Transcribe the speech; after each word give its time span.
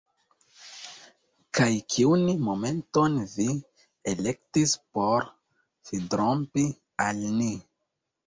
Kaj 1.57 1.67
kiun 1.95 2.23
momenton 2.47 3.19
vi 3.35 3.45
elektis 4.13 4.73
por 4.99 5.29
fidrompi 5.91 6.67
al 7.09 7.23
ni? 7.37 7.51